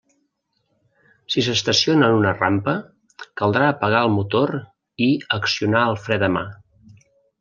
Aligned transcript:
Si 1.33 1.43
s'estaciona 1.47 2.09
en 2.13 2.17
una 2.21 2.31
rampa, 2.39 2.75
caldrà 3.43 3.67
apagar 3.75 3.99
el 4.07 4.11
motor, 4.15 4.55
i 5.09 5.11
accionar 5.41 5.85
el 5.93 5.99
fre 6.07 6.19
de 6.25 6.33
mà. 6.39 6.45